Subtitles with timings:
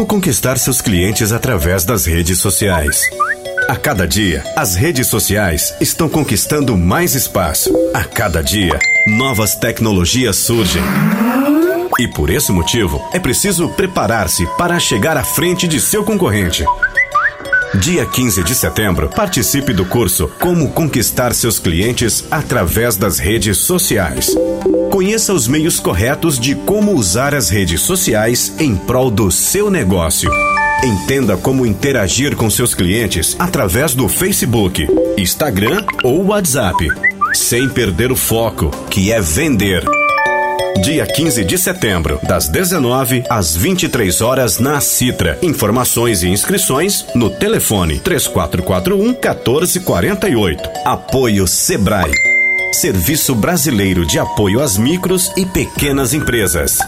[0.00, 3.02] Como conquistar seus clientes através das redes sociais?
[3.68, 7.70] A cada dia, as redes sociais estão conquistando mais espaço.
[7.92, 10.82] A cada dia, novas tecnologias surgem.
[11.98, 16.64] E por esse motivo, é preciso preparar-se para chegar à frente de seu concorrente.
[17.78, 24.34] Dia 15 de setembro, participe do curso Como Conquistar Seus Clientes através das redes sociais.
[24.90, 30.30] Conheça os meios corretos de como usar as redes sociais em prol do seu negócio.
[30.82, 36.88] Entenda como interagir com seus clientes através do Facebook, Instagram ou WhatsApp,
[37.32, 39.84] sem perder o foco, que é vender.
[40.82, 45.38] Dia 15 de setembro, das 19 às 23 horas na Citra.
[45.42, 50.70] Informações e inscrições no telefone 3441 1448.
[50.86, 52.12] Apoio Sebrae.
[52.72, 56.78] Serviço Brasileiro de Apoio às Micros e Pequenas Empresas.